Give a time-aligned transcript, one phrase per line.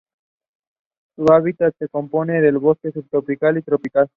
[1.15, 4.09] Su hábitat se compone de bosque subtropical y tropical.